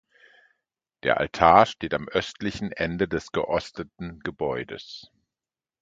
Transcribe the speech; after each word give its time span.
Der 1.03 1.19
Altar 1.19 1.67
steht 1.67 1.93
am 1.93 2.07
östlichen 2.07 2.71
Ende 2.71 3.07
des 3.07 3.31
geosteten 3.31 4.19
Gebäudes. 4.21 5.11